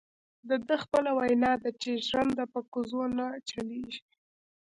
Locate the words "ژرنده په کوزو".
2.07-3.03